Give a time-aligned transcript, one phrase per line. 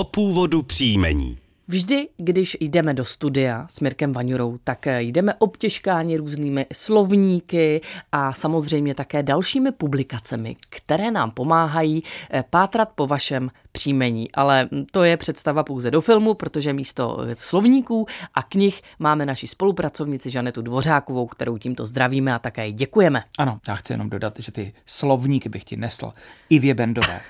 [0.00, 1.38] o původu příjmení.
[1.68, 7.80] Vždy, když jdeme do studia s Mirkem Vaňurou, tak jdeme obtěžkáni různými slovníky
[8.12, 14.32] a samozřejmě také dalšími publikacemi, které nám pomáhají eh, pátrat po vašem příjmení.
[14.32, 20.30] Ale to je představa pouze do filmu, protože místo slovníků a knih máme naši spolupracovnici
[20.30, 23.22] Žanetu Dvořákovou, kterou tímto zdravíme a také děkujeme.
[23.38, 26.12] Ano, já chci jenom dodat, že ty slovníky bych ti nesl.
[26.50, 27.20] I Bendové.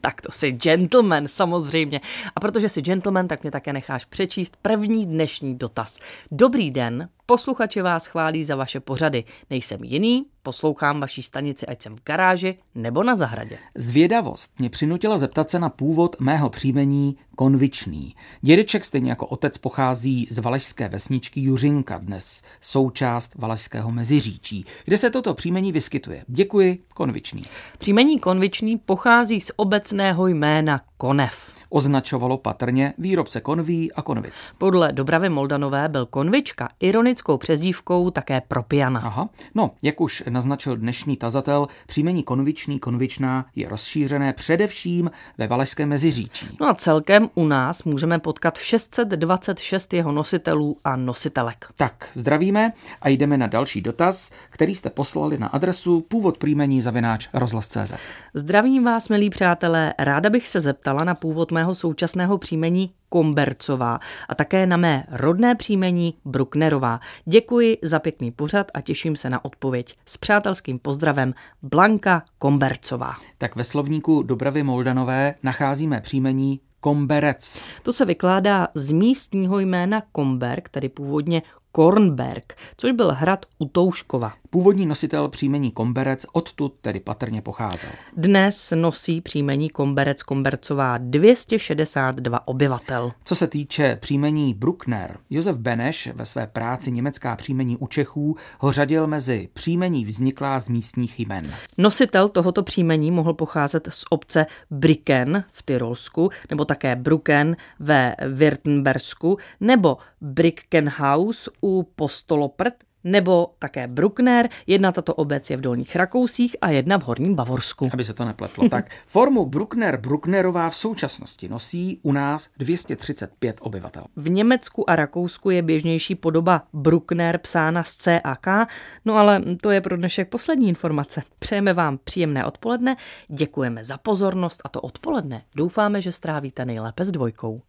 [0.00, 2.00] Tak to si gentleman, samozřejmě.
[2.36, 5.98] A protože si gentleman, tak mě také necháš přečíst první dnešní dotaz.
[6.30, 9.24] Dobrý den, Posluchači vás chválí za vaše pořady.
[9.50, 13.58] Nejsem jiný, poslouchám vaší stanici, ať jsem v garáži nebo na zahradě.
[13.74, 18.14] Zvědavost mě přinutila zeptat se na původ mého příjmení Konvičný.
[18.40, 25.10] Dědeček stejně jako otec pochází z valašské vesničky Juřinka, dnes součást valašského Meziříčí, kde se
[25.10, 26.24] toto příjmení vyskytuje.
[26.28, 27.42] Děkuji, Konvičný.
[27.78, 34.52] Příjmení Konvičný pochází z obecného jména Konev označovalo patrně výrobce konví a konvic.
[34.58, 39.00] Podle Dobravy Moldanové byl konvička ironickou přezdívkou také pro piana.
[39.04, 45.88] Aha, no, jak už naznačil dnešní tazatel, příjmení konvičný, konvičná je rozšířené především ve Valašském
[45.88, 46.56] meziříčí.
[46.60, 51.66] No a celkem u nás můžeme potkat 626 jeho nositelů a nositelek.
[51.76, 57.28] Tak, zdravíme a jdeme na další dotaz, který jste poslali na adresu původ příjmení zavináč
[57.32, 57.94] rozhlas.cz.
[58.34, 64.34] Zdravím vás, milí přátelé, ráda bych se zeptala na původ mého současného příjmení Kombercová a
[64.34, 67.00] také na mé rodné příjmení Brucknerová.
[67.24, 69.94] Děkuji za pěkný pořad a těším se na odpověď.
[70.06, 73.14] S přátelským pozdravem Blanka Kombercová.
[73.38, 77.62] Tak ve slovníku Dobravy Moldanové nacházíme příjmení Komberec.
[77.82, 84.32] To se vykládá z místního jména Komberg, tedy původně Kornberg, což byl hrad u Touškova.
[84.50, 87.90] Původní nositel příjmení Komberec odtud tedy patrně pocházel.
[88.16, 93.12] Dnes nosí příjmení Komberec Kombercová 262 obyvatel.
[93.24, 98.72] Co se týče příjmení Bruckner, Josef Beneš ve své práci Německá příjmení u Čechů ho
[98.72, 101.52] řadil mezi příjmení vzniklá z místních jmen.
[101.78, 109.36] Nositel tohoto příjmení mohl pocházet z obce Briken v Tyrolsku, nebo také Brucken ve Württembersku,
[109.60, 112.74] nebo Brickenhaus u Postoloprt
[113.10, 114.48] nebo také Bruckner.
[114.66, 117.88] Jedna tato obec je v Dolních Rakousích a jedna v Horním Bavorsku.
[117.92, 118.68] Aby se to nepletlo.
[118.68, 124.04] tak formu Bruckner Brucknerová v současnosti nosí u nás 235 obyvatel.
[124.16, 128.66] V Německu a Rakousku je běžnější podoba Bruckner psána z C a K,
[129.04, 131.22] no ale to je pro dnešek poslední informace.
[131.38, 132.96] Přejeme vám příjemné odpoledne,
[133.28, 137.62] děkujeme za pozornost a to odpoledne doufáme, že strávíte nejlépe s dvojkou.